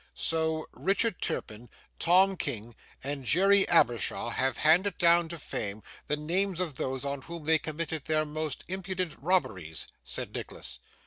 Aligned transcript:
'So 0.15 0.65
Richard 0.73 1.21
Turpin, 1.21 1.69
Tom 1.99 2.35
King, 2.35 2.75
and 3.03 3.23
Jerry 3.23 3.69
Abershaw 3.69 4.29
have 4.31 4.57
handed 4.57 4.97
down 4.97 5.29
to 5.29 5.37
fame 5.37 5.83
the 6.07 6.17
names 6.17 6.59
of 6.59 6.77
those 6.77 7.05
on 7.05 7.21
whom 7.21 7.43
they 7.43 7.59
committed 7.59 8.05
their 8.05 8.25
most 8.25 8.63
impudent 8.67 9.15
robberies?' 9.21 9.85
said 10.03 10.33
Nicholas. 10.33 10.79